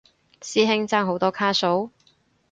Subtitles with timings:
[0.41, 1.91] 師兄爭好多卡數？